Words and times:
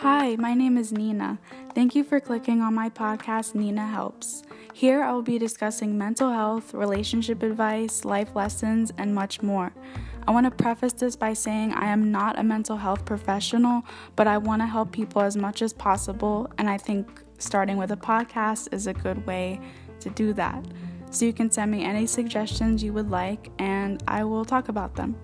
Hi, 0.00 0.36
my 0.36 0.52
name 0.52 0.76
is 0.76 0.92
Nina. 0.92 1.38
Thank 1.74 1.94
you 1.94 2.04
for 2.04 2.20
clicking 2.20 2.60
on 2.60 2.74
my 2.74 2.90
podcast, 2.90 3.54
Nina 3.54 3.86
Helps. 3.86 4.42
Here 4.74 5.02
I 5.02 5.10
will 5.12 5.22
be 5.22 5.38
discussing 5.38 5.96
mental 5.96 6.30
health, 6.30 6.74
relationship 6.74 7.42
advice, 7.42 8.04
life 8.04 8.36
lessons, 8.36 8.92
and 8.98 9.14
much 9.14 9.40
more. 9.40 9.72
I 10.28 10.32
want 10.32 10.44
to 10.44 10.50
preface 10.50 10.92
this 10.92 11.16
by 11.16 11.32
saying 11.32 11.72
I 11.72 11.86
am 11.86 12.12
not 12.12 12.38
a 12.38 12.42
mental 12.42 12.76
health 12.76 13.06
professional, 13.06 13.84
but 14.16 14.26
I 14.26 14.36
want 14.36 14.60
to 14.60 14.66
help 14.66 14.92
people 14.92 15.22
as 15.22 15.34
much 15.34 15.62
as 15.62 15.72
possible, 15.72 16.52
and 16.58 16.68
I 16.68 16.76
think 16.76 17.22
starting 17.38 17.78
with 17.78 17.90
a 17.90 17.96
podcast 17.96 18.74
is 18.74 18.86
a 18.86 18.92
good 18.92 19.26
way 19.26 19.58
to 20.00 20.10
do 20.10 20.34
that. 20.34 20.62
So 21.10 21.24
you 21.24 21.32
can 21.32 21.50
send 21.50 21.70
me 21.70 21.84
any 21.84 22.06
suggestions 22.06 22.82
you 22.82 22.92
would 22.92 23.10
like, 23.10 23.48
and 23.58 24.02
I 24.06 24.24
will 24.24 24.44
talk 24.44 24.68
about 24.68 24.94
them. 24.94 25.16